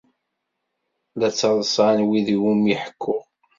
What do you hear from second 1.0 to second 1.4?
La